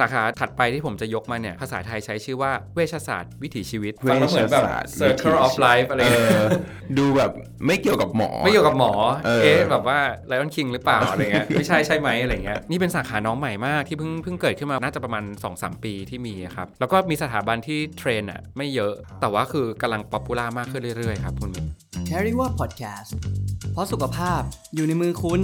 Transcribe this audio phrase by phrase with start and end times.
[0.00, 4.64] สาขาถัดไปที่ผมจะยกมาเนี่ย ภาษาไทยใช้ชื่อว่าเวชศาสตร์วิถีชีวิตเวชศาสตร์ฟังแล้วเหมือนแบบ
[5.00, 6.52] Circle of Life อะไรเอเงี้ยอ
[6.98, 7.30] ดูแบบ
[7.66, 8.92] ไม่เกี่ยวกับหมอ ไม่เกี่ยวกับหมอ
[9.24, 9.98] เออเอ๊ะแบบว่า
[10.30, 15.24] Lion King หรือเปล่าอะไรเงี้ยไม่ใช่ใช่ไหมอะไรเงี้ยนี่เป็นสาขาน้องใหม่มากที่เพิ่งเพิ่งเกิดขึ้นมาน่าจะประมาณ
[15.54, 21.66] 2-3 ปีที่มีครับ แล้วก็มีสถาบันที่ train อะไม่เยอะ แต่ว่าคือกำลัง popular มากขึ้นเรื่อยๆครับคุณมิน
[22.06, 23.12] Cariva พอดแคสต์
[23.72, 24.40] เพราะสุขภาพ
[24.74, 25.40] อยู่ในมือคุณ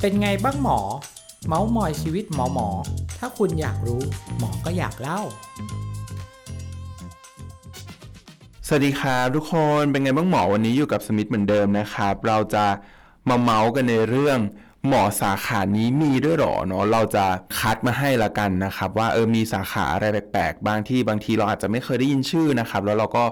[0.00, 0.80] เป็นไงบ้างหมอ
[1.46, 2.68] เมาส์มอยชีวิตหมอหมอ
[3.18, 4.02] ถ้าคุณอยากรู้
[4.38, 5.20] หมอก็อยากเล่า
[8.66, 12.64] สวัสดีครับทุกคนเป็นไงบ้างหมอวันนี้อยู่กับสมิธเหมือนเดิมนะครับ เราจะ
[13.28, 14.38] มาเมาส์กันในเรื่อง
[14.88, 17.24] หมอสาขานี้มีด้วยเหรอเนาะเราจะ
[17.58, 23.24] คัดมาให้ละกันนะครับ ว่าเออมีสาขาอะไรแปลกๆบางที่บางทีเราอาจจะไม่เคยได้ยินชื่อนะครับ แล้วเราก็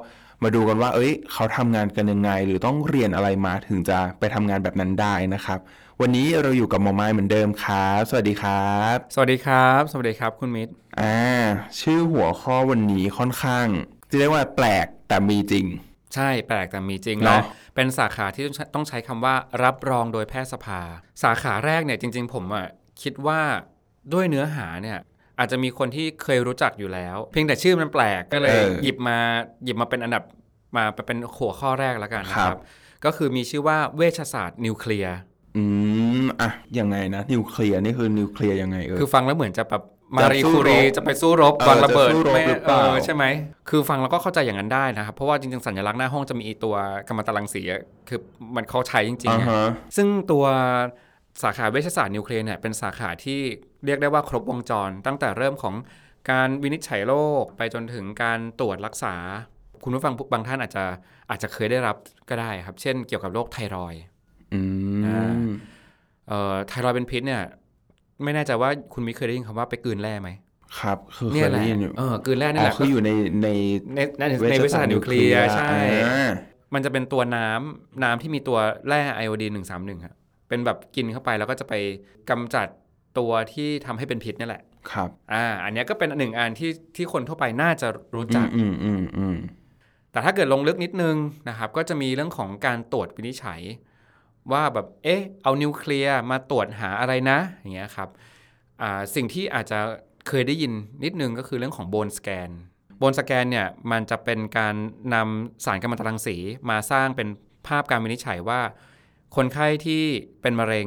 [0.42, 5.58] มาดูกันว่า เอ้ย เขาทำงานกันยังไง หรือต้องเรียนอะไรมาถึงจะไปทำงานแบบนั้นได้นะครับ
[6.00, 11.18] วันนี้เราอยู่กับหมอไม้เหมือนเดิมครับ สวัสดีครับ สวัสดีครับ สวัสดีครับคุณมิตรอ่า
[11.80, 13.66] ชื่อหัวข้อวันนี้ค่อนข้าง
[14.10, 15.66] จะเรียกว่าแปลกแต่มีจริง
[16.14, 19.34] ใช่แปลกแต่มีจริงเนอะและเป็นสาขาที่ต้องใช้คำว่า
[19.64, 20.80] รับรองโดยแพทยสภา
[21.22, 22.66] สาขาแรกเนี่ยจริง ๆ ผมอะ
[23.02, 23.40] คิดว่า
[24.12, 24.98] ด้วยเนื้อหาเนี่ย
[25.38, 29.18] อาจจะมีคนที่เคยรู้จักอยู่แล้ว เพียงแต่ชื่อมันแปลกก็เลยเออหยิบมา
[29.64, 30.24] หยิบมาเป็นอันดับ
[30.76, 32.60] มาเป็นหัวข้อแรกแล้วกันนะคครัรับบ
[33.04, 35.16] ก็คือมีชื่อว่าเวชศาสตร์นิวเคลียร์
[35.56, 35.62] อื
[36.22, 39.82] มอะยังไงนะนิวเคลียร์นี่คือนิวเคลียร์ยังไงเออคือฟังแล้วเหมือนจะแบบ
[40.14, 43.24] มาจะรีสู้คูรีรบจะไปสู้รบเออวางระเบิดจะสู้รบไม่หรือเปล่าเออใช่ไหม
[43.68, 46.74] คือฟังแล้วก็เข้าใจอย่างนั้นได้นะครับ เพราะว่าจริงๆ สัญลักษณ์หน้าห้องจะมีไอ้ตัว
[47.08, 48.18] กัมมันตรังสีอะคือ
[48.56, 50.44] มันเขาใช้จริงอ่าๆอะฮะซึ่งตัว
[51.42, 53.40] สาขาเวชศาสตร์นิวเคลียร์เนี่ยเป็นสาขาที่
[53.84, 55.74] เรียกได้ว่าครบวงจร ตั้งแต่เริ่มของ
[56.30, 59.14] การวินิจฉัยโรคไปจนถึงการตรวจรักษา
[59.82, 60.84] คุณผู้ฟังบางท่านอาจจะ
[61.30, 61.96] อาจจะเคยได้รับ
[62.28, 64.11] ก็ได้ครับ เช่น เกี่ยวกับโรคไทรอยด์อือ่ามเอ่อ
[66.68, 67.42] ไทรอยด์เป็นพิษเนี่ย
[68.24, 70.30] ไม่แน่ใจว่าคุณมิเคยได้ยินคำว่าไปกลืนแร่ไหม
[70.80, 73.10] ครับ คือเคเนี่ยยแหได้ละยินอยู่เออกลืนแร่นี่อ๋แหอละคืออยู่ใน
[73.42, 73.48] ใน
[73.94, 75.70] ในในในเวชศาสตร์นิวเคลียร์ใช่
[76.06, 76.30] อ่า
[76.74, 80.14] มันจะเป็นตัวน้ำน้ำที่มีตัวแร่ไอโอดีนหนึ่งสามหนึ่งครับ
[80.48, 81.74] เป็นแบบกินเข้าไปแล้วก็จะไป
[82.30, 82.66] กำจัด
[83.18, 84.62] ตัวที่ทำให้เป็นพิษนี่แหละ
[84.92, 89.36] ครับ อ่า อันเนี้ยก็เป็นหนึ่งอันที่ที่คนทั่วไปน่าจะรู้จัก อืมอืมอืม
[90.12, 91.16] แต่ถ้าเกิดลงลึกนิดนึง
[91.48, 93.60] นะครับ ก็จะมีเรื่องของการตรวจวินิจฉัย
[94.52, 98.08] ว่าแบบเอ๊ะเอานิวเคลียร์มาตรวจหาอะไรนะอย่างเงี้ยครับ
[98.82, 99.78] อ่าสิ่งที่อาจจะ
[100.28, 100.72] เคยได้ยิน
[101.04, 102.50] นิดนึงก็คือเรื่องของโบนสแกน
[102.98, 104.74] โบนสแกนเนี่ยมันจะเป็นการ
[105.14, 106.36] นำสารกัมมันตรังสี
[106.70, 107.28] มาสร้างเป็น
[107.66, 108.60] ภาพการวินิจฉัยว่า
[109.36, 110.02] คนไข้ที่
[110.42, 110.86] เป็นมะเร็ง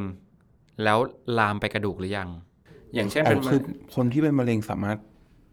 [0.83, 0.97] แล้ว
[1.39, 2.29] ลามไปกระดูกหรือยัง
[2.93, 3.61] อย่างเช่นอ๋เป็นอมะคือ
[3.95, 4.97] คนที่เป็นมะเร็งสามารถ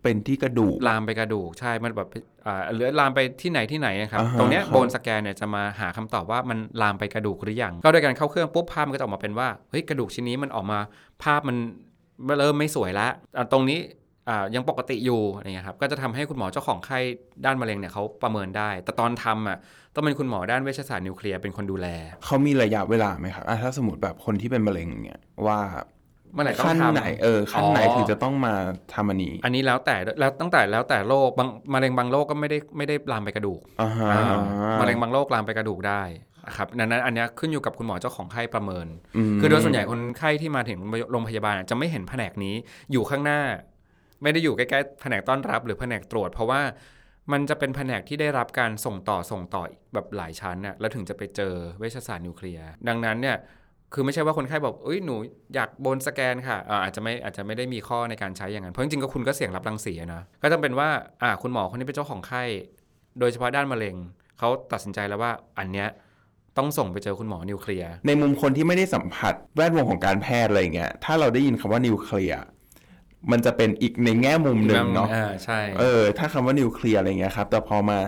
[0.02, 2.08] เป็นที่กระดูก ลามไปกระดูกใช่ มันแบบ
[2.46, 10.78] อ่าหรือลามไปที่ไหนที่ไหนนะครับอ่าฮะตรงเนี้ยครับโบนสแกนเนี่ยจะมาหาคำตอบว่ามันลามไปกระดูกหรือยัง ก็โดยการเข้าเครื่องปุ๊บภาพมันก็จะออกมาเป็นว่า เฮ้ยกระดูกชิ้นนี้มันออกมา
[11.22, 11.56] ภาพมัน
[12.38, 13.78] เริ่มไม่สวยแล้วอะตรงนี้
[14.28, 16.98] อ่ายังปกติอยู่อะไรเงี้ยครับก็จะทำให้คุณหมอเจ้าของไข้
[17.44, 19.58] ด้านมะเร็งเนี่ยเขาประเมินได้ แต่ตอนทำอะ
[19.94, 21.88] ต้องเป็นคุณหมอด้านเวชศาสตร์นิวเคลียร์เป็นคนดูแล
[22.24, 25.58] เขามีระยะเวลาไหมครับอะถ้าสมมติแบบคนที่เป็นมะเร็งเนี่ยว่า
[26.32, 28.54] เมื่อไหร่ต้องขั้นทำ ไหนเออขั้นไหนอ๋อ ถึงจะต้องมา
[28.94, 34.38] ทำอันนี้อันนี้แล้วแต่แล้วตั้งแต่แล้วแต่โรคบางมะเร็งบางโรคก็ไม่ได้ไม่ได้ลามไปกระดูกอ่าฮะอ่า
[34.80, 36.02] มะเร็งบางโรคลามไปกระดูกได้
[36.46, 38.86] นะครับดังนั้นอันเนี้ยขึ้นอยู่กับคุณหมอเจ้าของไข้ประเมิน
[39.34, 40.78] มคือโดยส่วนใหญ่คนไข้ที่มาถึง
[41.10, 42.54] โรงพยาบาลจะไม่เห็นแผนกนี้
[42.92, 43.40] อยู่ข้างหน้า
[44.22, 46.60] ไม่ได้อยู่ใกล้ๆแผนกต้อนรับหรือแผนกตรวจ เพราะว่า
[47.32, 49.62] มันจะเป็นแผนกที่ได้รับการส่งต่อส่งต่อ
[49.94, 53.36] แบบหลายชั้นน่ะแล้วถึงจะไปเจอเวชศาสตร์นิวเคลียร์ดังนั้นเนี่ย
[53.92, 55.14] คือไม่ใช่ว่าคนไข้บอกเอ้ยหนู
[55.54, 60.88] อยากโบนสแกนค่ะอ่าอาจจะไม่อาจจะไม่ได้มีข้อในการใช้อย่างนั้นเพราะจริงๆก็คุณก็เสี่ยงรับรังสีอะนะก็ต้องเป็นว่า
[61.22, 62.42] อ่าคุณหมอคนที่เป็นเจ้าของไข้
[63.18, 63.96] โดยเฉพาะด้านมะเร็ง
[64.38, 65.88] เขาตัดสินใจแล้วว่าอันเนี้ย
[66.58, 72.42] ต้องส่งไปเจอคุณหมอนิวเคลียร์ในมุมคนที่ไม่ได้สัมผัสแวดวงของการแพทย์อะไรเงี้ยถ้าเราได้ยินคำว่านิวเคลียร์
[73.30, 77.98] มันจะเป็นอีกในแง่มุมหนึ่งเนาะอ่าใช่เออถ้าคำว่านิวเคลียร์อะไรเงี้ยครับแต่พอมา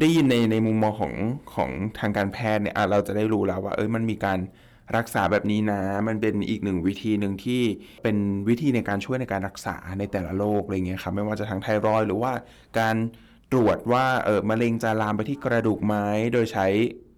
[0.00, 1.12] ได้ยินในในมุมมองของ
[1.54, 4.38] ของทางการแพทย์เนี่ยอะเราจะได้รู้แล้วว่าเอ้ยมันมีการ
[4.96, 7.62] รักษาแบบนี้นะ มันเป็นอีกหนึ่งวิธีหนึ่งที่
[8.02, 8.16] เป็น
[8.48, 12.32] วิธีในการช่วยในการรักษาในแต่ละโรคอะไรเงี้ยครับไม่ว่าจะทางไทรอยด์หรือว่า
[12.78, 12.96] การ
[13.52, 15.94] ตรวจว่าเออมะเร็งจะลามไปที่กระดูกไหม
[16.32, 16.66] โดยใช้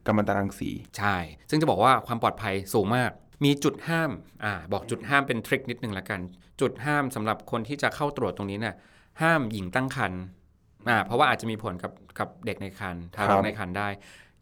[0.06, 1.16] กัมมันตรังสี ใช่
[1.50, 3.10] ซึ่งจะบอกว่าความปลอดภัยสูงมาก
[3.44, 4.10] มีจุดห้าม
[4.44, 6.20] อ่า บอกจุดห้ามเป็นทริคนิดนึงละกัน
[6.60, 8.74] จุดห้ามสำหรับคนที่จะเข้าตรวจตรงนี้เนี่ย
[9.22, 10.20] ห้ามหญิงตั้งครรภ์
[10.88, 13.88] อ่า เพราะว่าอาจจะมีผลกับกับเด็กในครรภ์ทารครักบในครรภ์ได้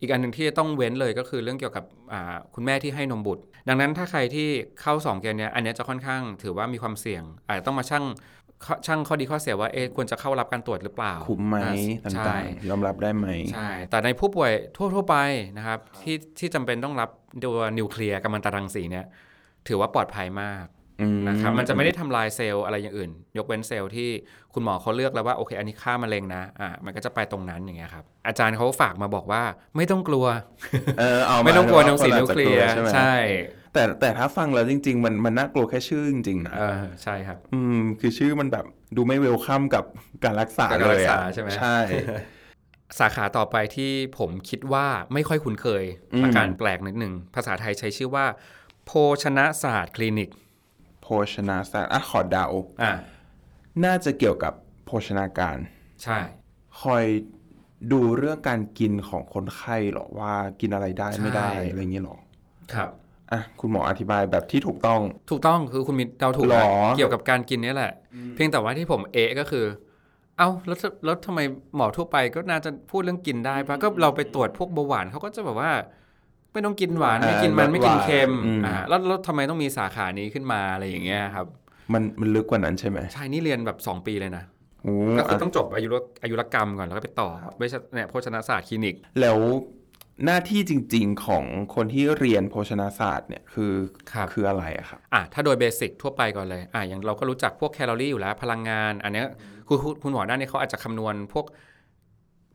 [0.05, 4.49] อีกอันหนึ่งที่จะต้องเว้นเลยก็คือเรื่องเกี่ยวกับอ่าคุณแม่ที่ให้นมบุตร ดังนั้นถ้าใครที่
[4.81, 8.05] เข้าสองเกณฑ์เนี้ยอันเนี้ยจะค่อนข้างถือว่ามีความเสี่ยง อาจจะต้องมาชั่ง
[8.87, 11.57] ช่างข้อดีข้อเสียว่าเอ๊ะควรจะเข้ารับการตรวจหรือเปล่า คุ้มไหม
[12.05, 15.17] อ่าใช่ต่างๆยอมรับได้ไหมใช่แต่ในผู้ป่วยทั่ว ๆ ไป
[15.59, 17.11] นะครับที่ที่จำเป็นต้องรับ
[17.45, 19.07] ตัวนิวเคลียร์กัมมันตรังสีเนี่ย
[19.69, 20.84] ถือว่าปลอดภัยมากอืม
[21.29, 24.09] นะครับมันจะไม่ได้ทำลายเซลล์อะไรอย่างอื่น ยกเว้นเซลล์ที่
[24.55, 29.43] คุณหมอเขาเลือกแล้วว่าโอเค อันนี้ฆ่ามะเร็งนะอ่ามันก็จะไปตรงนั้นอย่างเงี้ยครับอาจารย์เขาฝากมาบอกว่า
[29.77, 30.27] ไม่ต้องกลัว
[30.99, 33.15] เออเอาไม่ต้องกลัวน้องสีานิวเคลียร์ใช่ไหมใช่
[33.73, 38.65] แต่แต่ถ้าฟังแล้วจริง ๆ มันมันน่ากลัวแค่ชื่อจริงๆนะเออใช่ครับ อืมคือชื่อมันแบบ
[38.97, 39.85] ดูไม่เวลคัมกับ
[40.25, 41.79] การรักษากับการเลรัยกษาอะใช่ไหมใช่
[42.99, 48.27] สาขาต่อไปที่ผมคิดว่าไม่ค่อยคุ้นเคยอืมอาการแปลกนิดหนึ่งภาษาไทยใช้ชื่อว่า
[48.87, 48.93] โภ
[49.23, 50.31] ชนะศาสตร์คลินิก
[51.05, 52.47] โภชนาศาสตร์อะขอเดา
[52.83, 52.93] อ่า
[53.85, 54.53] น่าจะเกี่ยวกับ
[54.85, 55.57] โภชนาการ
[56.03, 56.19] ใช่
[56.83, 57.05] คอย
[57.93, 62.19] ดูเรื่องการกินของคนไข้เหรอว่ากินอะไรได้ไม่ได้อะไรอย่างเงี้ยเหรอ
[62.73, 62.91] ครับ
[63.33, 67.93] อะคุณหมออธิบายแบบที่ถูกต้อง ถูกต้องคือคุณมิตรเดาถูกหรอ นะเกี่ยวกับการกินเนี่ยแหละ
[68.35, 69.65] เพียงแต่ว่าที่ผมเอะก็คือ
[70.39, 71.41] เอ้าแล้วแล้วทำไม
[71.77, 75.71] หมอทั่วไปก็น่าจะพูดเรื่องกินได้ปะก็เราไปตรวจพวกเบาหวานเขาก็จะแบบว่า
[76.55, 78.33] ไม่ต้องกินหวานไม่กินมันไม่กินเค็ม
[78.67, 81.47] อ่าแล้วแล้วทำไมต้องมีสาขานี้ขึ้นมาอะไรอย่างเงี้ยครับ
[81.93, 84.45] มันมันลึกกว่านั้นใช่ไหมใช่นี่เรียนแบบ 2 ปีเลยนะ
[84.83, 87.29] โอ้ก็คืออะต้องจบอายุรอายุรกรรมก่อนแล้วก็ไปต่อ
[87.59, 89.39] เวชเนี่ยโภชนาศาสตร์คลินิก แล้ว
[90.25, 93.73] หน้าที่จริง ๆของคนที่เรียนโภชนาศาสตร์เนี่ยคือ
[94.13, 99.27] ครับคืออะไรอะครับอะถ้าโดยเบสิกทั่วไปก่อนเลยอะอย่างเราก็รู้จักพวกแคลอรี่อยู่แล้วพลังงาน อันเนี้ย
[99.69, 101.47] คุณคุณคุณหมอด้านนี้เขาอาจจะคำนวณพวก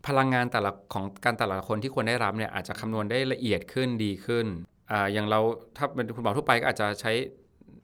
[0.07, 4.45] พลังงานแต่ละของการแต่ละคนที่ควรได้รับเนี่ยอาจจะคำนวณได้ละเอียดขึ้นดีขึ้น
[4.91, 5.39] อ่าอย่างเรา
[5.77, 7.11] ถ้าเป็นคุณหมอทั่วไปก็อาจจะใช้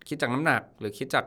[0.08, 1.26] คิดจากน้ำหนัก หรือคิดจาก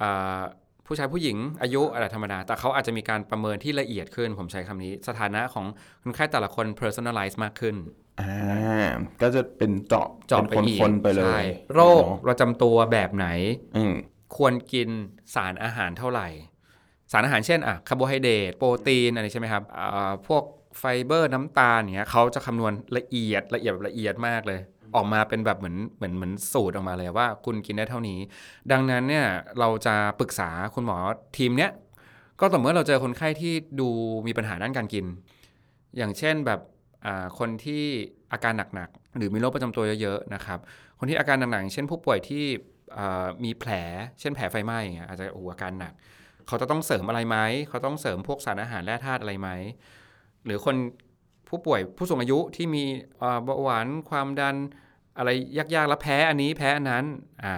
[0.00, 0.40] อ่า
[0.86, 5.66] ผู้ชายผู้หญิงอายุอะไรธรรมดา แต่เขาอาจจะมีการประเมินที่ละเอียดขึ้น ผมใช้คำนี้ สถานะของ
[6.02, 7.76] คนไข้แต่ละคน personalize มากขึ้น
[8.20, 8.88] อ่า
[9.22, 11.40] ก็จะเป็นเจาะเจาะไปเป็นอีกคนๆไปเลยใช่
[11.74, 13.26] โรคประจำตัวแบบไหน
[13.76, 13.94] อืม
[14.36, 14.88] ควรกิน
[15.34, 16.28] สารอาหารเท่าไหร่
[17.12, 19.62] สารอาหารเช่นอะคาร์โบไฮเดรตโปรตีนอะไรใช่ไหมครับ
[20.26, 20.42] พวก
[20.78, 24.60] ไฟเบอร์น้ำตาลเนี้ยเขาจะคำนวณละเอียดละเอียดแบบละเอียดมากเลย
[24.96, 28.18] ออกมาเป็นแบบเหมือนเหมือนเหมือนสูตรออกมาเลยว่าคุณกินได้เท่านี้
[28.72, 29.26] ดังนั้นเนี่ย
[29.58, 30.98] เราจะปรึกษาคุณหมอ
[31.36, 31.70] ทีมเนี้ย
[32.40, 33.88] ก็ต่อเมื่อเราเจอคนไข้ที่ดู
[34.26, 35.04] มีปัญหาด้านการกิน
[35.96, 36.60] อย่างเช่นแบบ
[37.38, 37.84] คนที่
[38.32, 40.58] อาการหนักๆ หรือมีโรคประจำตัวเยอะๆนะครับ
[40.98, 42.44] คนที่อาการหนักๆอย่างเช่นผู้ป่วยที่
[43.44, 43.70] มีแผล
[44.20, 45.92] เช่นแผลไฟไหม้อย่างเงี้ยอาจจะออาการหนัก
[46.48, 47.36] เขาจะต้องเสริมอะไรไหม
[47.68, 49.48] เขาต้องเสริมพวกสารอาหารแร่ธาตุอะไรไหม
[50.44, 50.76] หรือคน
[51.48, 52.84] ผู้ป่วยผู้สูงอายุที่มี
[53.18, 54.56] เอ่อเบาหวานความดัน
[55.18, 55.30] อะไร
[55.74, 57.04] ยากๆแล้วแพ้อันนี้แพ้อันนั้น
[57.44, 57.56] อ่า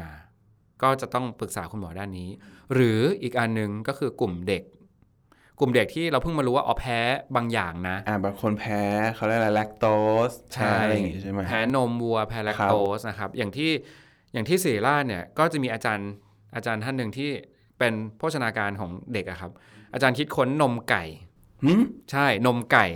[0.82, 2.30] ก็จะต้องปรึกษาคุณหมอด้านนี้
[2.74, 4.62] หรืออีกอันหนึ่งก็คือกลุ่มเด็ก
[5.58, 6.98] กลุ่มเด็กที่เราเพิ่งมารู้ว่าอ๋อแพ้
[7.36, 8.80] บางอย่างนะอ่าบางคนแพ้
[9.14, 9.86] เขาเรียกอะไรแลคโต
[10.30, 13.70] สแพ้อะไรอย่างงี้ใช่ไหมแพ้นมวัวแพ้แลคโตสนะครับ อย่างที่
[14.32, 16.10] อย่างที่ศิริราชเนี่ยก็จะมีอาจารย์
[16.54, 17.30] อาจารย์ท่านหนึ่งที่
[17.80, 19.50] เป็นโภชนาการของเด็กอะครับ
[19.92, 21.04] อาจารย์คิดค้นนมไก่
[21.64, 22.86] หืมใช่นมไก่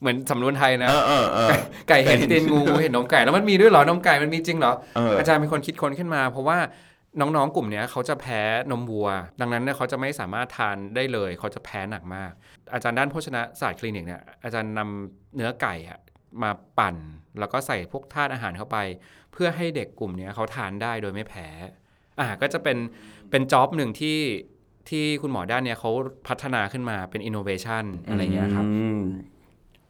[0.00, 1.50] เหมือนสำนวนไทยนะเออเออเออ
[1.88, 6.58] ไก่เห็นตีนงูงูเห็นนมไก่แล้วมันมีด้วยเหรอนมไก่มันมีจริงเหรอเอออาจารย์เป็นคนคิดค้นขึ้นมา เพราะว่า
[7.20, 8.40] น้องๆ กลุ่มเนี้ยเขาจะแพ้
[8.70, 9.08] นมวัว
[9.40, 12.32] ดังนั้นเนี่ยเขาจะไม่สามารถทานได้เลย เขาจะแพ้หนักมาก
[12.74, 16.00] อาจารย์ด้านโภชนาศาสตร์คลินิกเนี่ยอาจารย์นำเนื้อไก่อะ
[16.42, 16.96] มาปั่น
[17.38, 18.78] แล้วก็ใส่พวกธาตุอาหารเข้าไป
[19.32, 21.48] เพื่อให้เด็กกลุ่มเนี้ยเขาทานได้โดยไม่แพ้
[22.20, 22.76] อ่าก็จะเป็น
[23.30, 24.18] เป็น job หนึ่งที่
[24.88, 25.90] ที่คุณหมอด้านเนี้ยเขา
[26.28, 29.00] พัฒนาขึ้นมาเป็นอินโนเวชันอะไรเงี้ยครับอืม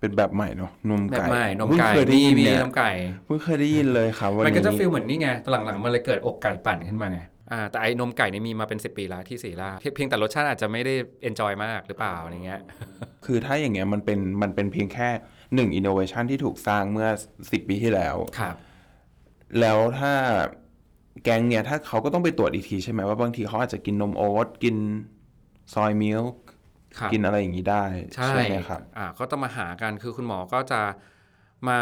[0.01, 2.91] เป็นแบบใหม่เนาะนมแบบไก่ใหม่นมเพิ่งไก่เคยได้มียินมีเนี่ยนมไก่
[3.25, 7.21] เพิ่งเคยได้ยินเลยครับวันมันนี้ก็จะ feel เหมือนนี่ไงตอนหลังๆมันเลยเกิดอกไก่ปั่นขึ้นมาไง
[7.53, 12.61] อ่าแต่ไอ้นมไก่เนี่ยมีมาเป็น 10 ปีแล้วที่ศิริราชเพียงเพียงแต่รสชาติอาจจะไม่ได้ enjoy มากหรือเปล่าอะไรเงี้ย
[13.25, 15.09] คือถ้าอย่างเงี้ยมันเป็นมันเป็นเพียงแค่
[15.55, 17.09] หนึ่งอินโนเวชันที่ถูกสร้างเมื่อ
[17.53, 18.55] สิบปีที่แล้วครับ
[19.61, 20.13] แล้วถ้า
[21.25, 24.77] แก๊งเนี่ยถ้าเขาก็ต้องไปตรวจอีกทีใช่ไหมว่าบางทีเขาอาจจะกินนมโอ๊ตกิน
[25.75, 26.35] soy milk
[26.99, 30.81] ครับกินอะไรอย่างนี้ได้ใช่ไหมครับอ่าก็ต้องมาหากันคือคุณหมอก็จะ
[31.69, 31.81] มา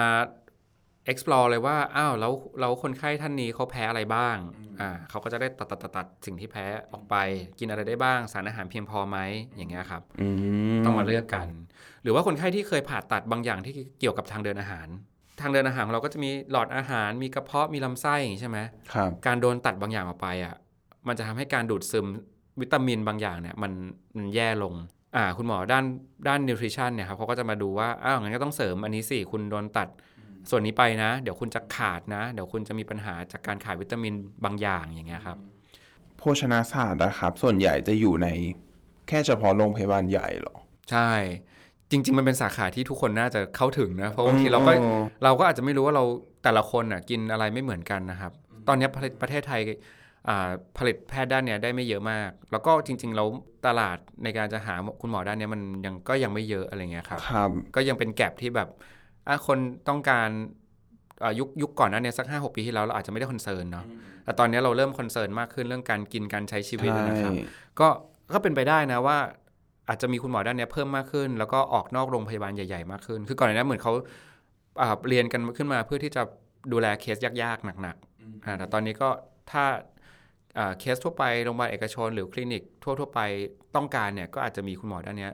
[1.10, 4.36] explore เลยว่าอ้าวแล้วแล้วคนไข้ท่านนี้เขาแพ้อะไรบ้าง
[4.80, 7.14] อ่าเขาก็จะได้ตัดตัดตัดตัดสิ่งที่แพ้ออกไป
[7.58, 9.18] กินอะไรได้บ้าง สารอาหารเพียงพอไหม
[9.56, 10.28] อย่างเงี้ยครับอื
[10.76, 11.46] มต้องมาเลือกกัน
[12.02, 14.88] หรือว่าคนไข้ที่เคยผ่าตัดบางอย่างที่เกี่ยวกับทางเดินอาหาร
[15.40, 18.58] ทางเดินอาหารของเราก็จะมีหลอดอาหารมีกระเพาะมีลำไส้อย่างนี้ใช่ไหม
[18.94, 20.54] ครับการโดนตัดบางอย่างออกไปอะ
[21.08, 22.06] มันจะทำให้การดูดซึม
[22.60, 23.72] วิตามินบางอย่างเนี่ยมัน
[24.16, 24.74] มันแย่ลง
[25.16, 25.84] อ่าคุณหมอด้าน
[26.28, 29.88] ด้านนิวทริชั่นเนี่ยครับเขาก็จะมาดูว่าอ้าวงั้นก็ต้องเสริมอันนี้สิคุณโดนตัด
[30.50, 34.14] ส่วนนี้ไปนะ เดี๋ยวคุณจะขาดนะ เดี๋ยวคุณจะมีปัญหาจากการขาดวิตามิน
[34.44, 35.38] บางอย่างอย่างเงี้ยครับ
[36.18, 38.28] โภชนาศาสตร์นะครับ ส่วนใหญ่จะอยู่ใน
[39.08, 40.56] แค่เฉพาะโรงพยาบาลใหญ่เหรอ
[40.90, 41.10] ใช่
[41.90, 46.04] จริง ๆ มันเป็นสาขาที่ทุกคนน่าจะเข้าถึงนะ เพราะบางทีเราก็อืมเราก็อาจจะไม่รู้ว่าเรา
[46.44, 48.32] แต่ละคนอะกินอะไรไม่เหมือนกันนะครับ
[48.68, 49.60] ตอนนี้ประเทศประเทศไทย
[50.28, 53.24] อ่าผลิตแพทย์ด้านเนี้ยได้ไม่เยอะมาก แล้วก็จริงๆเรา
[53.66, 58.68] ตลาดในการจะหาคุณหมอด้านเนี้ยมันยังก็ยังไม่เยอะอะไรเงี้ยครับครับก็ยังเป็น gap ที่แบบ
[59.28, 60.28] อะคนต้องการ
[61.22, 63.84] อ่ายุคยุคก่อนหนั้นเนี่ยสักห้าหกปีที่แล้วเราอาจจะไม่ได้ concern เนาะ
[64.24, 67.46] แต่ตอนนี้เราเริ่ม concern มากขึ้นเรื่องการกินการใช้ชีวิตนะครับใช่
[67.80, 67.88] ก็
[68.32, 69.18] ก็เป็นไปได้นะว่า
[69.88, 73.92] อาจจะมีคุณหมอด้านเนี้ยเพิ่มมากขึ้น แล้วก็ออกนอกโรงพยาบาลใหญ่ๆมากขึ้น คือก่อนหน้านี้เหมือนเขา
[74.82, 76.22] อ่าเรียนกันขึ้นมาเพื่อที่จะ
[76.72, 79.08] ดูแลเคสยากๆหนักๆอ่าแต่ตอนนี้ก็
[79.50, 79.64] ถ้า
[80.58, 83.20] อ่าเคสทั่วไปโรงพยาบาลเอกชน หรือคลินิกทั่วๆไป
[83.76, 85.32] ต้องการเนี่ยก็อาจจะมีคุณหมอด้านเนี้ย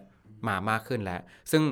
[0.48, 1.20] มามากขึ้นแล้ว
[1.52, 1.62] ซึ่ง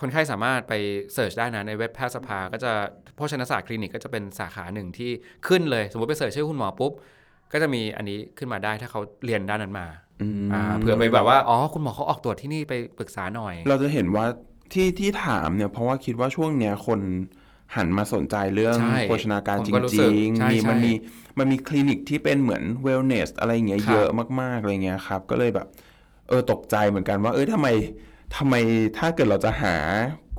[0.00, 0.74] คนไข้สามารถไป
[1.14, 2.72] search ได้นะในเว็บแพทยสภา ก็จะ
[3.16, 5.10] โภชนาศาสตร์คลินิกก็จะเป็นสาขาหนึ่งที่
[5.48, 6.92] ขึ้นเลย สมมติไป search ชื่อคุณหมอปุ๊บ
[7.52, 10.09] ก็จะมีอันนี้ขึ้นมาได้ถ้าเขาเรียนด้านนั้นมาอืมอ่า
[10.80, 14.24] เผื่อไปแบบว่าอ๋อคุณหมอเขาออกตรวจที่นี่ไปปรึกษาหน่อย เราจะเห็นว่า
[14.72, 17.00] ที่ที่ถามเนี่ยเพราะว่าคิดว่าช่วงเนี้ยคน
[17.76, 20.92] หันมาสนใจเรื่องใช่โภชนาการผมจก็รู้สึริกงใช่ๆมีใช่มันมี
[21.38, 24.08] มันมีคลินิกที่เป็นเหมือนเวลเนสอะไรอย่างเงี้ยครับเยอะ
[24.40, 25.66] มากๆอะไรเงี้ยครับ ก็เลยแบบ
[26.28, 27.68] เออตกใจเหมือนกันว่า เออทำไม
[28.36, 28.54] ทำไม
[28.98, 29.74] ถ้าเกิดเราจะหา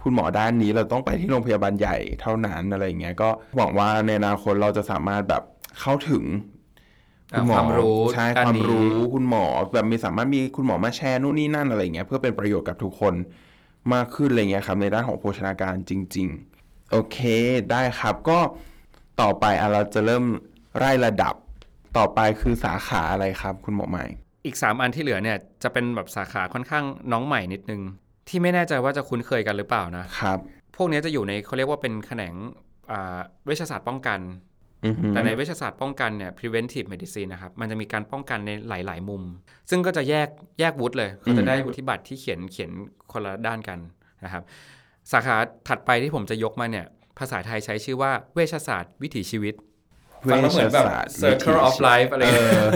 [0.01, 5.43] คุณหมอด้านนี้เราต้องไปที่โรงพยาบาลใหญ่เท่านั้นอะไรอย่างเงี้ยก็หวังว่าในอนาคตเราจะสามารถแบบ
[5.79, 6.23] เข้าถึง
[7.33, 13.13] อ่าความรู้ใช่ด้านความนี้รู้คุณหมอแบบมีสามารถมีคุณหมอมาแชร์นู่นนี่นั่นอะไรอย่างเงี้ยเพื่อเป็นประโยชน์กับทุกคน
[13.93, 16.27] มากขึ้นอะไรเงี้ยครับในด้านของโภชนาการจริง
[16.59, 17.17] ๆ โอเค
[17.71, 18.39] ได้ครับก็
[19.21, 20.25] ต่อไปอะเราจะเริ่ม
[20.77, 21.35] ไล่ระดับ
[21.97, 24.05] ต่อไปคือสาขาอะไรครับ คุณหมอใหม่
[24.45, 27.81] อีก 3 อันที่เหลือเนี่ยจะเป็นแบบสาขาค่อนข้างน้องใหม่นิดนึง
[28.27, 30.37] ที่ไม่แน่ใจว่าจะคุ้นเคยกันหรือเปล่านะครับ
[30.75, 32.33] พวกเนี้ยจะอยู่ในเขาเรียกว่าเป็นแขนง
[32.91, 34.50] อ่าเวชศาสตร์ป้องกันอือหือ
[35.09, 39.23] แต่ในเวชศาสตร์ป้องกันเนี่ย preventive medicine นะครับ มันจะมีการป้องกันในหลาย ๆ มุม
[39.69, 40.27] ซึ่งก็จะแยก
[40.59, 42.71] แยกวุฒิเลยเขาจะได้วุฒิบัตรที่เขียนเขียน
[43.11, 43.79] คนละด้านกัน
[44.25, 44.43] นะครับ
[45.11, 45.35] สาขา
[45.67, 46.85] ถัดไปที่ผมจะยกมาเนี่ย
[47.19, 49.53] ภาษาไทยใช้ชื่อว่าเวชศาสตร์วิถีชีวิต
[50.31, 50.85] ฟังแล้วเหมือนแบบ
[51.21, 52.69] circle of life อะไรเอเงี้ยอ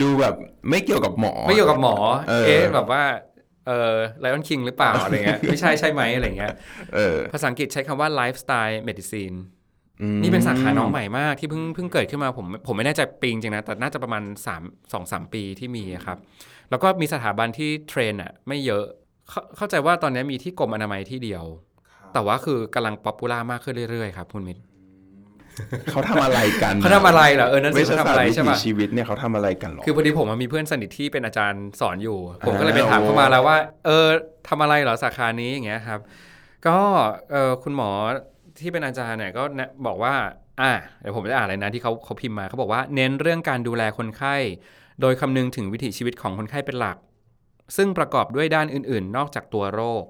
[0.00, 0.34] ดูแบบ
[0.70, 1.96] ไม่เกี่ยวกับหมอ ไม่เกี่ยวกับหมอ
[2.28, 3.02] เออเอ๊ะแบบว่า
[3.66, 6.54] เออไลออนคิงหรือเปล่าอะไรเงี้ยไม่ใช่ใช่ไหมอะไรเงี้ย
[6.94, 9.59] เออภาษาอังกฤษใช้คำว่า lifestyle medicine อืม
[10.22, 16.18] นี่เป็นสาขาน้องใหม่มากที่เพิ่งเพิ่งเกิดขึ้นมาผมผมไม่แน่ใจปีจริงๆนะแต่น่าจะประมาณ3 2 3ปีที่มีอะครับ
[16.70, 18.84] แล้วก็มีสถาบันที่ train อะไม่เยอะ
[19.30, 21.44] เข้าเข้าใจว่าตอนนี้มีที่กรมอนามัยที่เดียว
[22.12, 24.62] แต่ว่าคือกำลัง popular มากขึ้นเรื่อยๆครับคุณมิตร
[25.90, 34.06] เขาทำอะไรกันเขาทำอะไรเหรอเออนั่นเวสิชเขาศาทำสตอะไรร์วิใช่ถีปะชีวิตเนี่ยเขาทำอะไรกันหรอคือพอดีผมมีเพื่อนสนิทที่เป็นอาจารย์สอนอยู่ ผมก็เลยอ่าไปถามเขาโอ้มาแล้วว่า เออ
[34.48, 36.00] ทำอะไรเหรอสาขานี้อย่างเงี้ยครับ
[36.66, 36.78] ก็
[37.32, 37.90] เออคุณหมอ
[38.60, 40.14] ที่เป็นอาจารย์เนี่ยก็แนะบอกว่า
[40.60, 44.36] อะเดี๋ยวผมจะอ่านเลยนะที่เขาเขาพิมพ์มาเขาบอกว่าเน้นเรื่องการดูแลคนไข้
[45.00, 46.96] โดยคำนึงถึงวิถีชีวิตของคนไข้เป็นหลัก
[47.76, 50.04] ซึ่งประกอบด้วยด้านอื่น ๆ นอกจากตัวโรค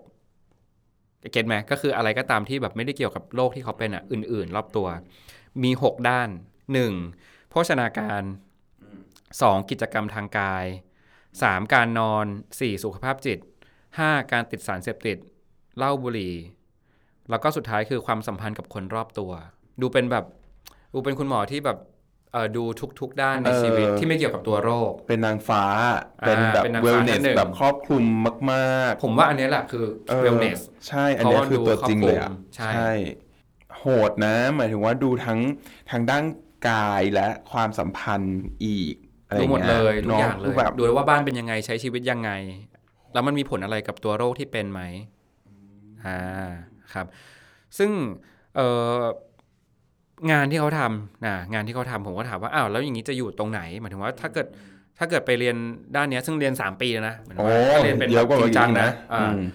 [1.33, 4.89] เก็ตไหมก็คืออะไรก็ตามที่แบบไม่ได้เกี่ยวกับโรคที่เขาเป็นอะอื่น ๆ รอบตัว
[5.63, 6.29] มี 6 ด้าน
[6.91, 7.51] 1.
[7.51, 8.23] โภชนาการ
[8.97, 9.71] 2.
[9.71, 10.65] กิจกรรมทางกาย
[11.21, 11.75] 3.
[11.75, 12.27] การนอน
[12.59, 12.83] 4.
[12.85, 13.39] สุขภาพจิต
[13.85, 14.33] 5.
[14.33, 15.19] การติดสารเสพติด
[15.77, 16.35] เหล้าบุหรี่
[17.31, 19.31] แล้วก็สุดท้ายคือความสัมพันธ์กับคนรอบตัว
[19.81, 20.25] ดูเป็นแบบ
[20.95, 21.79] ดูเป็นคุณหมอที่แบบ
[22.33, 22.65] เออดู
[23.01, 25.65] ทุก ๆ ด้านในชีวิตที่ไม่เกี่ยวกับตัวโรค เป็นนางฟ้า
[26.23, 28.05] อ่าเป็นแบบเป็นนางเวฟ้าลเนท่าสนหนึ่งแบบครอบคลุม
[28.53, 32.91] มากผมว่าอันเนี้ยแหละคือๆออ wellness ใช่อันเนี้ยคือตัวจริงเลยอะเพราะว่าดูครอบคลุมใช่
[33.79, 35.39] โหดนะ หมายถึงว่าดูทั้ง
[35.91, 36.25] ทางด้าน
[36.69, 38.95] กายและความสัมพันธ์อีก
[39.29, 42.31] อะไรดูหมดงี้เลยทุกนะอย่างเลคืยแบบดูว่าบ้านเป็นยังไงใช้ชีวิตยังไง
[43.13, 44.81] แล้วมันมีผลอะไรกับตัวโรคที่เป็นไหม
[46.05, 46.51] อ่า
[46.95, 47.07] ครับ
[47.79, 47.91] ซึ่ง
[48.57, 48.67] เอ่
[49.01, 49.03] อ
[50.31, 54.47] งานที่เขาทำนะงานที่เขาทำผมก็ถามว่าอ้าวแล้วอย่างนี้จะอยู่ตรงไหนหมายถึงว่าถ้าเกิด
[54.99, 55.57] ถ้าเกิดไปเรียน
[55.97, 59.49] ด้านเนี้ยซึ่งเรียน 3 ปีแล้วนะหมายถึงโอ้ว่าถ้าเรียนเป็นเยแบอะบกว่าจริงจังอีกนะอ่าอืม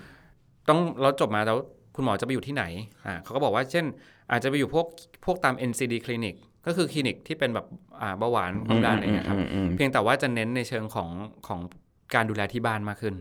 [0.70, 1.58] ต้องแล้วจบมาแล้ว
[1.96, 2.64] คุณหมอจะไปอยู่ที่ไหน
[3.06, 3.86] อ่าเขาก็บอกว่าเช่น
[4.32, 4.86] อาจจะไปอยู่พวก
[5.26, 6.36] พวกตาม NCD คลินิก
[6.68, 7.66] ก็คือคลินิกที่เป็นแบบ
[8.02, 11.10] อ่าเบาหวานความดันอะไรอย่างเงี้ยครับอืมอืมอืมเพียงแต่ว่าจะเน้นในเชิงของ
[11.48, 11.60] ของ
[12.16, 13.16] การดูแลที่บ้านมากขึ้น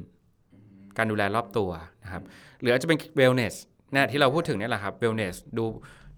[0.98, 1.70] การดูแลรอบตัว
[2.04, 2.22] นะครับ
[2.60, 5.64] หรืออาจจะเป็น wellness เนี่ ยที่เราพูดถึงเนี่ยแหละครับ wellness ดู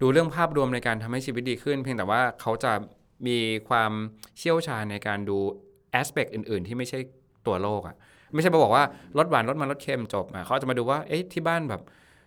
[0.01, 2.73] ดูเรื่องภาพรวมในการทำให้ชีวิตดีขึ้น เพียงแต่ว่าเขาจะ
[3.27, 3.37] มี
[3.69, 3.91] ความ
[4.37, 5.37] เชี่ยวชาญในการดู
[6.01, 6.99] aspect อื่น ๆ ที่ไม่ใช่
[7.47, 7.95] ตัวโรคอะ
[8.33, 8.83] ไม่ใช่มาบอกว่า
[9.17, 11.81] ลดหวานลดมันลดเค็มจบอะเขาจะมาดูว่าเอ๊ะที่บ้านแบบ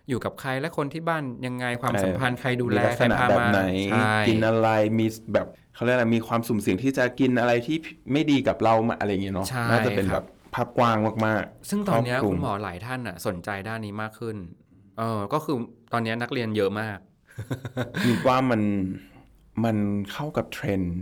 [0.09, 7.77] อยู่กับใครและคนที่บ้านยังไงความสัมพันธ์ใครดูแลมีลักใคษรณะพาแบบมาไหนใช่กินอะไรมีแบบเขาเรียกอะไรมีความสุ่มเสี่ยงที่จะกินอะไรที่
[8.11, 14.35] ไม่ดีกับเรามาอะไรอย่างเงี้ยเนาะใช่น่าจะเป็นคแบรับบภาพกว้างมากซึ่งตอนเนี้ยครอบคลุมคุณหมอหลายท่านอะสนใจด้านนี้มากขึ้น
[14.97, 15.55] เออก็คือ
[15.93, 18.61] ตอนเนี้ยนักเรียนเยอะมากๆมีว่ามัน
[19.63, 19.77] มัน
[20.11, 20.95] เข้ากับเทรนด์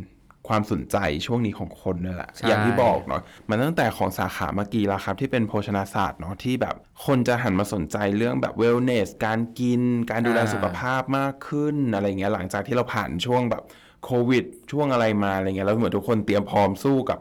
[0.47, 9.81] ความสนใจช่วงนี้ของคนนั่นแหละใช่อย่างที่บอกเนาะมันตั้งแต่ของสาขาเมื่อกี้แล้วครับ ที่เป็นโภชนาศาสตร์เนาะที่แบบคนจะหันมาสนใจเรื่องแบบเวลเนส การกิน
[10.11, 13.63] การดูแลสุขภาพมากขึ้นอะไรเงี้ยหลังจากที่เราผ่านช่วงแบบ
[14.05, 17.19] โควิด ช่วงอะไรมาอะไรเงี้ยแล้วเหมือนทุกคนเตรียมพร้อมสู้กับ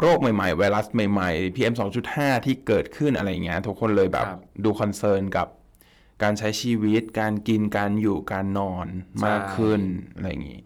[0.00, 1.74] โรคใหม่ๆ ไวรัสใหม่ๆ PM
[2.10, 5.48] 2.5 ที่เกิดขึ้นอะไรเงี้ยทุกคนเลยแบบครับดูคอนเซิร์นกับ
[6.22, 8.86] การใช้ชีวิต การกินการอยู่การนอน
[9.26, 9.80] มากขึ้น
[10.14, 10.60] อะไรอย่างนี้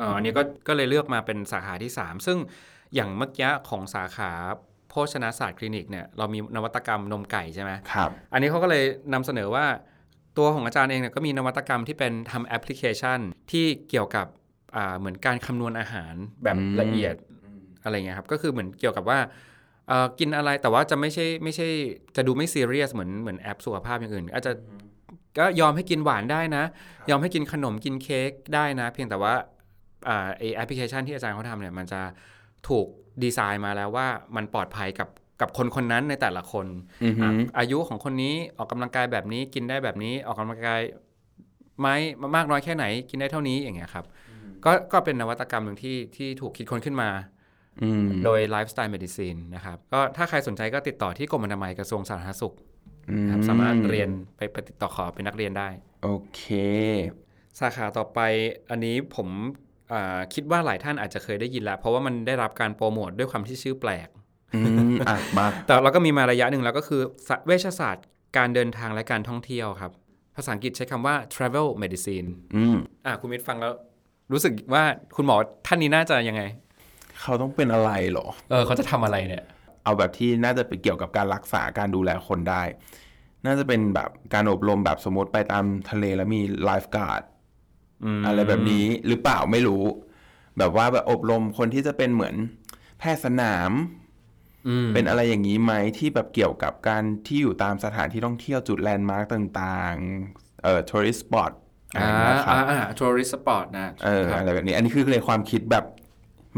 [0.00, 2.38] อ๋ออันนี้ก็ก็เลยเลือกมาเป็นสาขาที่ 3 ซึ่ง
[2.94, 4.32] อย่างเมื่อกี้ของสาขา
[4.88, 9.66] โภชนาศาสตร์คลินิกเนี่ยเรามีนวัตกรรมนมไก่ใช่ไหมครับ อันนี้เขาก็เลยนำเสนอว่า
[10.38, 13.18] ตัวของอาจารย์เองเนี่ยก็มีนวัตกรรมที่เป็นทำแอปพลิเคชัน
[13.50, 14.26] ที่เกี่ยวกับ
[14.76, 17.14] อ่าเหมือนการคำนวณอาหารแบบอืมละเอียด
[17.84, 19.18] อะไรเงี้ยครับก็คือเหมือนเกี่ยวกับว่า
[19.88, 21.68] เอ่อกินอะไรแต่ว่าจะไม่ใช่ไม่ใช่
[22.16, 24.52] จะดูไม่ซีเรียสเหมือนเหมือนแอปสุขภาพอย่างอื่น อาจจะ
[25.38, 26.64] ก็ยอมให้กินหวานได้นะ
[27.10, 29.34] ยอมให้กินขนมกินเค้กได้นะ เพียงแต่ว่า
[30.08, 32.00] อ่าไอแอปพลิเคชันที่อาจารย์เขาทำเนี่ยมันจะ
[32.68, 32.86] ถูก
[33.22, 35.08] ดีไซน์มาแล้วว่ามันปลอดภัยกับ
[35.40, 36.66] กับคนคนนั้นในแต่ละคน
[37.04, 40.80] อือหืออะอายุของคนนี้ออกกำลังกายแบบนี้กินได้แบบนี้ออกกำลังกาย
[41.80, 41.88] ไหม
[42.36, 44.04] มากน้อยแค่ไหนกินได้เท่านี้อย่างเงี้ยครับ
[44.64, 47.10] ก็ก็เป็นนวัตกรรมหนึ่งที่ที่ถูกคิดค้นขึ้นมา
[47.82, 52.71] อืมโดย Lifestyle Medicine นะครับ ก็ถ้าใครสนใจก็ติดต่อที่กรมอนามัยกระทรวงสาธารณสุขนะครับ
[53.48, 55.68] สามารถเรียนไปไปติดต่อขอเป็นนักเรียนได้
[56.02, 56.42] โอเค
[57.60, 58.20] สาขาต่อไป
[58.70, 59.28] อันนี้ผม
[59.92, 64.08] อ่าคิดว่าหลายท่านอาจจะเคยได้ยินแล้ว เพราะว่ามันได้รับการโปรโมทด้วยความที่ชื่อแปลก
[64.54, 64.60] อื
[64.92, 67.00] มอะมาแต่เราก็มีมาระยะหนึ่งแล้วก็คือ
[67.46, 68.06] เวชศาสตร์
[68.36, 69.92] การเดินทางและการท่องเที่ยวครับ
[70.36, 73.72] ภาษาอังกฤษใช้คำว่า travel medicine อืมอะคุณมิตรฟังแล้ว
[74.32, 74.84] รู้สึกว่า
[75.16, 76.42] คุณหมอท่านนี้น่าจะยังไง
[77.20, 79.44] เขาต้องเป็นอะไรเหรอ เออเขาจะทำอะไรเนี่ย
[79.84, 82.62] เอาแบบที่น่าจะไปเกี่ยวกับการรักษาการดูแลคนได้
[83.46, 89.84] น่าจะเป็นแบบการอบรมแบบสมมติไปตามทะเลแล้วมี lifeguard อะไรแบบนี้หรือเปล่าไม่รู้
[90.58, 92.34] แบบว่าแบบอบรมคนที่จะเป็นเหมือน
[92.98, 93.72] แพทย์สนาม
[94.68, 101.52] อืมเป็นอะไรอย่างนี้ไหมที่แบบเกี่ยวกับการที่อยู่ตามสถานที่ท่องเที่ยวจุด landmark ต่างๆ เอ่อ tourist spot
[101.94, 105.84] อะไรอ่านะครับอ่าอ่า tourist spot นะเออครับอะไรแบบนี้ อันนี้คือเลยความคิดแบบ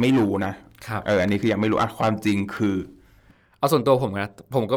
[0.00, 0.52] ไม่รู้นะ
[0.86, 2.76] ครับเออ อันนี้คือยังไม่รู้อะความจริงคือ
[3.64, 4.76] เอาส่วนตัวผมนะผมก็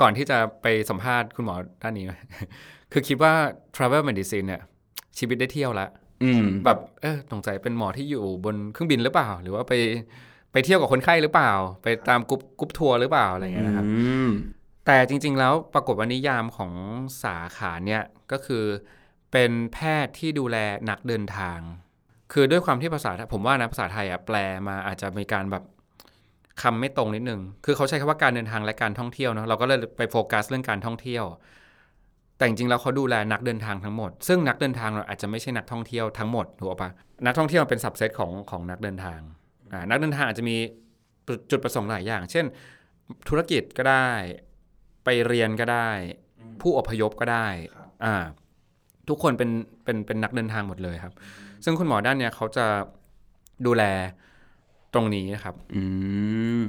[0.00, 2.04] ก่อนที่จะไปสัมภาษณ์คุณหมอด้านนี้
[2.92, 3.32] คือคิดว่า
[3.76, 4.62] travel medicine เนี่ย
[5.18, 5.90] ชีวิตได้เที่ยวแล้ว
[6.22, 9.72] อืมแบบเออสงสัยเป็นหมอที่อยู่บนเครื่องบินหรือเปล่า หรือว่าไป
[10.52, 11.52] ไปเที่ยวกับคนไข้หรือเปล่า
[11.82, 13.94] ไปตามกรุ๊ปกรุ๊ปทัวร์หรือเปล่าอะไรอย่างเงี้ยนะครับอื
[14.28, 14.30] ม
[14.86, 16.72] แต่จริง ๆ แล้วปรากฏว่านิยามของ
[17.24, 18.64] สาขาเนี่ยก็คือ
[19.32, 20.56] เป็นแพทย์ที่ดูแล
[20.90, 21.58] นักเดินทาง
[22.32, 24.36] คือด้วยความที่ภาษาผมว่านะภาษาไทยอะแปล
[24.68, 25.64] มาอาจจะมีการแบบ
[26.62, 31.24] คำไม่ตรงนิดนึง คือเขาใช้คำว่าการเดินทางและการท่องเที่ยวเนาะ เราก็เลยไปโฟกัสเรื่องการท่องเที่ยว
[32.36, 36.90] แต่จริงๆแล้วเขาดูแลนักเดินทางทั้งหมด ซึ่งนักเดินทางเราอาจจะไม่ใช่นักท่องเที่ยวทั้งหมดถูกปะ
[37.26, 39.20] นักท่องเที่ยวเป็นสับเซตของของนักเดินทาง
[39.72, 40.56] อ่านักเดินทางอาจจะมี
[41.50, 42.44] จุดประสงค์หลายอย่าง เช่น
[43.28, 44.08] ธุรกิจก็ได้
[45.04, 45.90] ไปเรียนก็ได้
[46.60, 47.46] ผู้อพยพก็ได้
[48.04, 48.14] อ่า
[49.08, 49.50] ทุกคนเป็น
[49.84, 51.14] เป็นเป็นนักเดินทางหมดเลยครับ
[51.64, 52.66] ซึ่งคุณหมอด้านเนี้ยเขาจะ
[53.66, 53.84] ดูแล
[54.94, 55.82] ตรงนี้นะครับอื
[56.58, 56.60] ม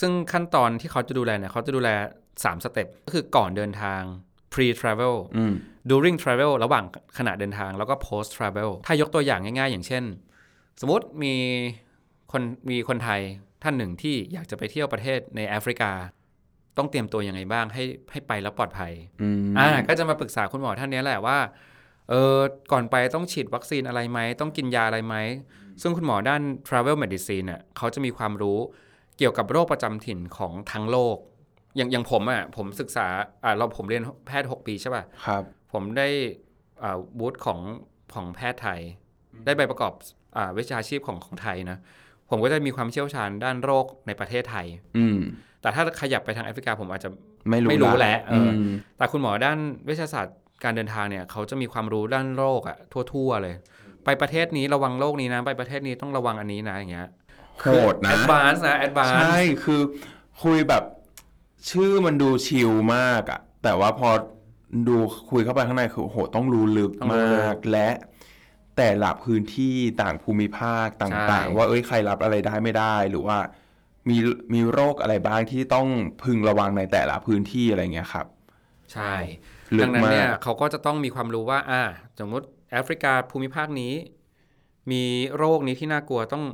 [0.00, 1.90] ซึ่งขั้นตอนที่เขาจะดูแลเนี่ยเขาจะดูแล
[2.26, 4.00] 3สเต็ปก็คือก่อนเดินทาง
[4.52, 5.54] pre travel อืม
[5.90, 6.84] during travel ระหว่าง
[7.18, 10.04] ขณะเดินทางแล้วก็ post travel ถ้ายกตัวอย่างง่าย ๆ อย่างเช่น
[10.80, 11.34] สมมติมี
[12.32, 13.20] คนมีคนไทย
[13.62, 15.92] ท่านหนึ่งที่อยากจะไปเที่ยวประเทศในแอฟริกา
[16.78, 21.38] ต้องเตรียมตัวยังไงบ้างให้ให้ไปแล้วปลอดภัยอืมอ่าก็จะมาปรึกษาคุณหมอท่านนี้แหละว่า
[22.10, 22.38] เออ
[22.72, 25.16] ก่อนไปต้องฉีดวัคซีนอะไรไหม ต้องกินยาอะไรไหม
[25.82, 28.58] ซึ่งคุณหมอด้าน travel medicine เนี่ยเขาจะมีความรู้
[29.18, 31.16] เกี่ยวกับโรคประจำถิ่นของทั้งโลก
[31.76, 33.06] อย่างอย่างผมอะผมศึกษา
[33.44, 36.08] อ่าเราผมเรียนแพทย์ 6 ปีใช่ป่ะครับ ผมได้
[36.82, 37.60] อ่าบูธของ
[38.14, 38.80] ของแพทย์ไทย
[39.44, 39.92] ได้ใบประกอบ
[40.36, 41.78] อ่าวิชาชีพของของไทยนะ
[42.30, 45.18] ผมก็จะมีความเชี่ยวชาญด้านโรคในประเทศไทย อืม
[45.60, 47.10] แต่ถ้าขยับไปทางแอฟริกาผมอาจจะ
[47.50, 52.78] ไม่รู้ไม่รู้ละแหละเอออืมแต่คุณหมอด้านเวชศาสตร์ การเดินทางเนี่ยเขาจะมีความรู้ด้านโรคอะ
[53.12, 53.54] ทั่วๆเลย
[54.04, 57.08] ไปประเทศนี้ระวังโรคนี้นะ ไปประเทศนี้ต้องระวังอันนี้นะอย่างเงี้ย
[57.60, 59.80] โหดนะ advance นะ advance ใช่คือ
[60.42, 60.82] คุยแบบ
[61.70, 64.08] ชื่อมันดูชิลมากอะแต่ว่าพอ
[64.88, 64.96] ดู
[65.30, 67.88] คุยเข้าไปข้างในคือโอ้โหต้องรู้ลึกมากและ
[68.76, 73.38] แต่ละพื้นที่ต่างภูมิภาคต่างๆ ว่าเอ้ยใครรับอะไรได้ไม่ได้หรือว่า
[74.08, 74.16] มี
[74.54, 75.86] มีโรคอะไรบ้างที่ต้อง
[76.22, 78.26] พึงระวังในแต่ละพื้นที่อะไรเงี้ยครับ
[78.92, 81.82] ใช่ลึ ดักงนั้นมาเนี่ยกเขาก็จะต้องมีความรู้ว่า อ่า
[82.20, 83.92] สมมติแอฟริกาภูมิภาคนี้
[84.90, 85.02] มี
[85.36, 86.44] โรคนี้ที่น่ากลัวต้อง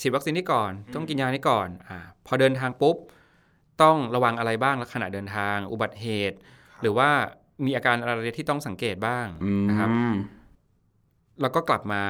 [0.00, 2.96] ฉีดวัคซีนนี้ก่อน ต้องกินยานี้ก่อนอ่าพอเดินทางปุ๊บ
[3.82, 6.36] ต้องระวังอะไรบ้างขณะเดินทาง อุบัติเหตุ
[6.82, 7.08] หรือว่า
[7.64, 10.14] มีอาการอะไรที่ต้องสังเกตบ้างอืนะครับม
[11.40, 12.02] แล้วก็กลับมา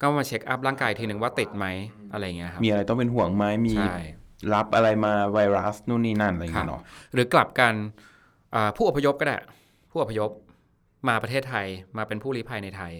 [0.00, 1.66] ก็มาเช็คอัพร่างกายทีหนึ่งว่าติดไหม
[2.12, 3.94] อะไรเงี้ยครับมีอะไรต้องเป็นห่วงไหมมีใช่
[4.54, 6.82] รับอะไรมาไวรัสนู่นนี่นั่นอะไรครัเงี้บยเนาะ
[7.14, 8.11] หรือกลับกันอ่า
[8.76, 9.38] ผู้อพยพก็ได้
[9.90, 10.30] ผู้อพยพ
[11.08, 12.92] มาประเทศไทยมาเป็นผู้ลี้ภัยในไทย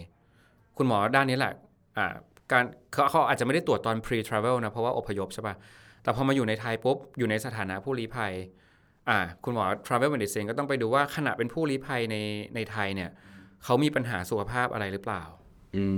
[0.76, 1.52] คุณหมอด้านนี้แหละ
[1.98, 2.06] อ่า
[2.52, 5.56] การเขาเขาอาจจะไม่ได้ตรวจตอน pre travel นะเพราะว่าอพยพใช่ปะ่ะ
[6.02, 8.32] แต่พอมาอยู่ในไทยปุ๊บอยู่ในสถานะผู้ลี้ภัย
[9.08, 12.16] อ่าคุณหมอ travel medicine ก็ต้องไปดูว่าขณะเป็นผู้ลี้ภัยใน
[12.54, 13.10] ในไทยเนี่ย
[13.64, 15.22] เขามีปัญหาสุขภาพอะไรหรือเปล่า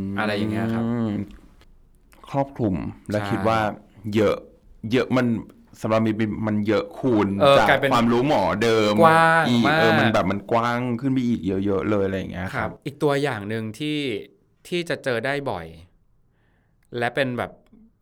[0.06, 0.84] มอะไรอย่างเงี้ยครับ
[2.30, 2.74] ครอบคลุม
[3.10, 3.58] และใช่คิดว่า
[4.14, 4.36] เยอะ
[4.92, 5.26] เยอะมัน
[5.82, 13.98] สำหรับมีเป็นมันเยอะคูณเออจากกลายเป็นความรู้หมอเดิมกว้างอีกมาก เออมันแบบมันกว้างขึ้นไปอีกเยอะๆเลยอะไรอย่างเงี้ยคครัรับ บ อีกตัวอย่างหนึ่งที่
[14.68, 15.66] ที่จะเจอได้บ่อย
[16.98, 17.50] และเป็นแบบ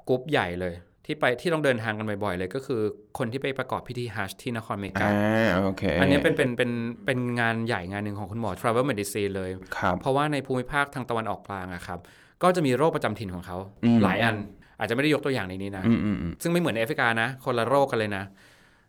[0.08, 0.74] กรุ๊ปใหญ่เลย
[1.06, 2.80] ที่ไปที่ต้องเดินทางกันบ่อยๆเลย ก็คือ
[3.18, 6.70] คนที่ไปประกอบพิธีฮัจญ์ที่นครเมกา อ่าโอเคอันนี้เป็นเป็นเป็น
[7.06, 11.98] เป็นงานใหญ่งานหนึ่งของคุณหมอ travel medicine เลย ครับ เพราะว่าในภูมิภาคทางตะวันออกกลางอะครับ
[12.42, 14.36] ก็จะมีโรคประจำถิ่นของเขา อืม หลายอัน
[14.82, 18.24] อาจจะไม่ได้ยกตัวอย่างในนี้นะอืมอืมอืมซึ่งไม่เหมือนในแอฟริกานะ คนละโรคกันเลยนะ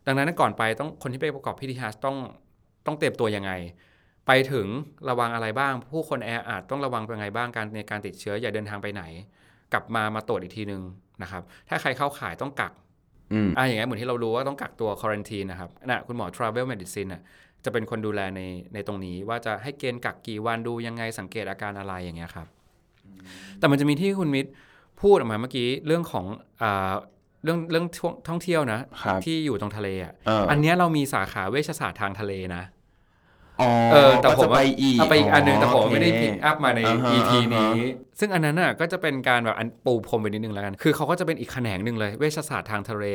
[0.07, 2.15] ดังนั้นก่อนไปต้องคนที่ไปประกอบพิธีฮัจญ์ต้อง
[2.85, 3.51] ต้องเตรียมตัวยังไง
[4.27, 4.67] ไปถึง
[5.09, 9.03] ระวังอะไรบ้าง ผู้คนแออัดต้องระวังเป็นไงบ้างการในการติดเชื้ออย่าเดินทางไปไหน
[9.73, 10.81] กลับมามาตรวจอีกทีนึง
[11.21, 12.73] นะครับ ถ้าใครเข้าข่ายต้องกัก
[13.33, 17.21] อืมอ่าอย่างเงี้ยเหมือนที่เรารู้ว่าต้องกักตัวคว r นตีนะครับนะคุณหมอ travel medicine น่ะ
[17.65, 18.41] จะเป็นคนดูแลใน
[18.73, 22.47] ในตรงนี้ ว่าจะให้เกณฑ์กักกี่วันดูยังไงสังเกตอาการอะไรอย่างเงี้ยครับ
[23.59, 24.51] แต่มันจะมีที่คุณมิตร
[25.01, 26.25] พูดออกมาเมื่อกี้เรื่องของ
[26.61, 26.93] อ่า
[27.43, 32.63] เรื่องเรื่องท่องท่องเที่ยวนะครับที่อยู่ตรงทะเลอะเอออัอันเนี้ยเรามีสาขาเวชศาสตร์ทางทะเลนะ
[33.61, 37.83] อ๋อเออแต่ก็ผมจะไปอีกเอาไปอีกอันหนึ่งแต่ผมโเคไม่ได้พิกอัพมาในอ่าฮะ EP อ่าฮะนี้
[38.19, 43.05] ซึ่งอันนั้นน่ะก็จะเป็นการแบบอันปูพรมไปนิดนึงแล้วกัน คือเขาก็จะเป็นอีกแขนงหนึ่งเลย เวชศาสตร์ทางทะเล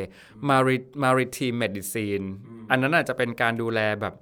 [0.49, 2.25] Mari- maritime medicine
[2.71, 4.15] อันนั้นน่ะจะเป็นการดูแลแบบ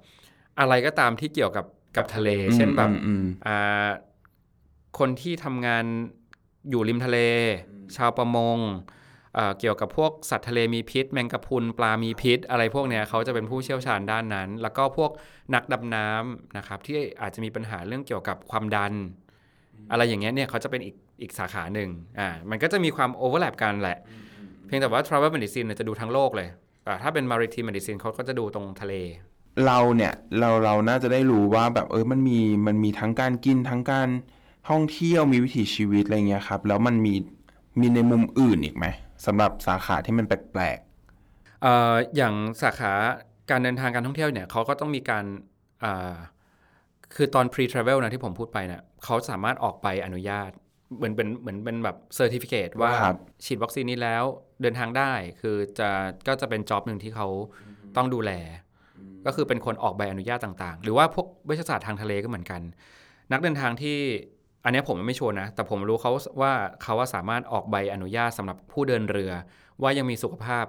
[0.59, 1.65] อะไรก็ตามที่เกี่ยวกับ
[1.97, 3.87] กับทะเล เช่นแบบอืมอืมอ่า
[4.99, 5.85] คนที่ทำงาน
[6.69, 7.17] อยู่ริมทะเล
[7.97, 8.59] ชาวประมง
[9.59, 15.11] เกี่ยวกับพวกสัตว์ทะเลมีพิษ แมงกะพรุนปลามีพิษ อะไรพวกเนี้ยเขาจะเป็นผู้เชี่ยวชาญด้านนั้น แล้วก็พวก
[15.53, 18.93] นักดำน้ำนะครับที่อาจจะมีปัญหาเรื่องเกี่ยวกับความดัน
[19.91, 23.97] อะไรอย่างเงี้ยเนี่ยเขาจะเป็นอีกอีกสาขาหนึ่งอ่ามันก็จะมีความโอเวอร์แลปกันแหละ
[24.65, 26.49] เพียงแต่ว่า travel medicine เนี่ยจะดูทั้งโลกเลย
[27.03, 28.93] ถ้าเป็น maritime medicine เขาก็จะดูตรงทะเล
[29.65, 34.07] เราเนี่ยเราเราน่าจะได้รู้ว่าแบบเออมันมีมันมีทั้งการกินทั้งการ
[34.69, 37.13] ท่องเที่ยวมีวิถีชีวิตอะไรเงี้ยครับ แล้วมันมี
[37.79, 38.85] มีในมุมอื่นอีกไหม
[39.25, 40.79] สำหรับสาขาที่มันแปลก
[41.61, 42.93] เอ่ออย่างสาขา
[43.49, 45.25] การเดินทางการท่องเที่ยวเนี่ยเขาก็ต้องมีการ
[45.83, 46.15] อ่า
[47.15, 50.51] คือตอน pre travel นะที่ผมพูดไปเนี่ยเขาสามารถออกใบอนุญาต
[50.97, 54.23] เหมือนเป็นเหมือนเป็นแบบ certificate ว่าครับฉีดวัคซีนนี้แล้ว
[54.61, 55.89] เดินทางได้ คือจะ
[56.27, 57.27] ก็จะเป็นจ็อบหนึ่งที่เขา
[57.97, 58.31] ต้องดูแล
[59.25, 62.61] ก็คือเป็นคนออกใบอนุญาตต่างๆ หรือว่าพวกเวชศาสตร์ทางทะเลก็เหมือนกัน
[63.31, 63.97] นักเดินทางที่
[64.63, 69.31] อันเนี้ยผมไม่ชัวร์นะ แต่ผมรู้เขาว่าเขาว่าสามารถออกใบอนุญาตสำหรับผู้เดินเรือ
[69.81, 70.65] ว่ายังมีสุขภาพ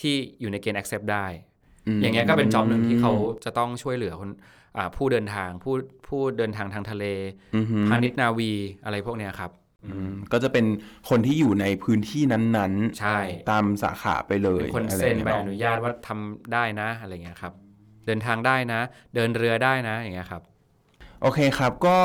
[0.00, 3.12] ที่อยู่ในเกณฑ์ accept ได้ๆอย่างเงี้ยก็เป็นจ็อบหนึ่งที่เขา
[3.44, 4.30] จะต้องช่วยเหลือคน
[4.76, 5.74] อ่าผู้เดินทางผู้
[6.08, 7.04] ผู้เดินทางทางทะเล
[7.56, 8.52] อือฮึพาณิชย์นาวี
[8.84, 9.50] อะไรพวกเนี้ยครับ
[9.84, 10.66] อืมก็จะเป็น
[11.08, 13.18] คนที่อยู่ในพื้นที่นั้นๆ ใช่
[13.50, 17.52] ตามสาขาไปเลยเป็นคนอะไรเซ็นงี้ยใบเาะอนุญาตว่าทำได้นะอะไรเงี้ยครับ
[18.06, 18.80] เดินทางได้นะ
[19.14, 20.42] เดินเรือได้นะอย่างเงี้ยครับ
[21.22, 21.98] โอเคครับ ก็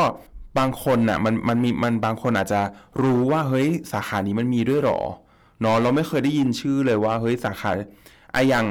[0.58, 2.62] บางคนน่ะมันมันมีมันบางคนอาจจะ
[3.02, 5.00] รู้ว่าเฮ้ยสาขานี้มันมีด้วยเหรอ
[5.62, 7.72] เนาะเราไม่เคยได้ยินชื่อเลยว่าเฮ้ยสาขา
[8.36, 8.66] อะอย่าง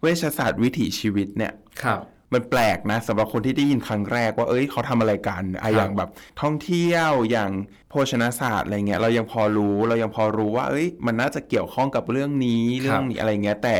[0.00, 2.02] เวชศาสตร์วิถีชีวิตเนี่ยครับ
[2.34, 6.10] มันแปลกนะสำหรับคนที่ได้ยินครั้งแรกว่าเอ้ยเขาทำอะไรกันอะครับอย่างแบบ
[6.42, 7.50] ท่องเที่ยวอย่าง
[7.88, 13.76] โภชนาศาสตร์อะไรเงี้ยเรายังพอรู้เรายังพอรู้ว่า เอ้ย มันน่าจะเกี่ยวข้องกับเรื่องนี้เรื่องนี้อะไรเงี้ยแต่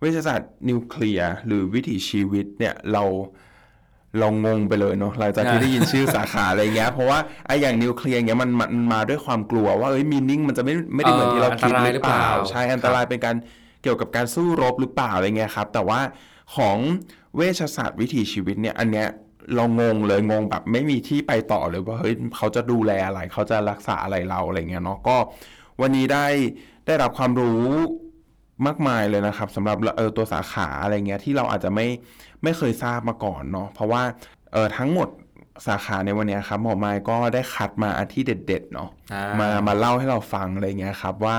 [0.00, 3.04] เวชศาสตร์นิวเคลียร์หรือวิถีชีวิตเนี่ยเรา
[4.20, 13.36] เรางงไปเลยเนาะหลังจากที่ได้ยินชื่อสาขาอะไรเงี้ยเพราะว่าไอ้อย่างนิวเคลียร์เงี้ยมันมันมาด้วยความกลัวว่าเอ้ยมีนิ่งมันจะไม่ไม่ได้เหมือนที่เราคิดเอ่ออันตรายหรือเปล่าหรือเปล่า ใช่อันตรายเป็นการ
[13.82, 16.00] เกี่ยวกับการสู้รบหรือเปล่าอะไรเงี้ยครับ แต่ว่า
[16.56, 16.78] ของ
[17.36, 19.08] เวชศาสตร์วิถีชีวิตเนี่ยอันเนี้ย
[19.54, 25.16] เรางงเลยงงแบบไม่มีที่ไปต่อเลยว่าเฮ้ยเขาจะดูแลอะไร เขาจะรักษาอะไรเราอะไรเงี้ยเนาะก็
[25.80, 26.26] วันนี้ได้
[26.86, 27.64] ได้รับความรู้
[28.66, 31.86] มากมายเลยนะครับสำหรับเออตัวสาขาอะไรเงี้ยที่เราอาจจะไม่
[32.42, 34.02] ไม่เคยทราบมาก่อนเนาะเพราะว่า
[34.52, 35.08] เออทั้งหมด
[35.66, 41.36] สาขาในวันเนี้ยครับหมอไม้ก็ได้คัดมาอันที่เด็ด ๆ เนาะอ่ามมามาเล่าให้เราฟังอะไรเงี้ยครับว่า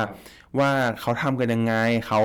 [0.60, 0.70] ว่า
[1.02, 1.74] เขาทำกันยังไง
[2.08, 2.22] เขา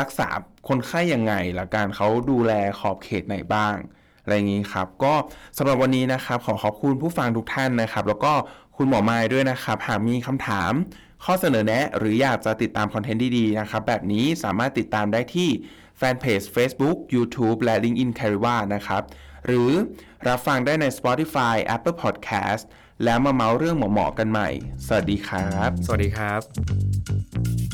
[0.00, 0.28] รักษา
[0.68, 3.74] คนไข้ยังไงละกันเขาดูแลขอบเขตไหนบ้าง
[4.22, 5.14] อะไรอย่างนี้ครับ ก็
[5.58, 8.32] สำหรับวันนี้นะครับ ขอขอบคุณผู้ฟังทุกท่านนะครับ แล้วก็
[8.76, 10.72] คุณหมอไม้ด้วยนะครับ หากมีคำถาม
[11.24, 15.48] ข้อเสนอแนะ หรืออยากจะติดตามคอนเทนต์ดีๆนะครับ แบบนี้สามารถติดตามได้ที่
[15.98, 19.02] แฟนเพจ Facebook YouTube และ LinkedIn c a r i w a นะครับ
[19.46, 19.70] หรือ
[20.28, 22.62] รับฟังได้ใน Spotify Apple Podcast
[23.04, 24.48] แล้วมาเมาเรื่องหมอๆกันใหม่
[24.86, 27.65] สวัสดีครับ สวัสดีครับ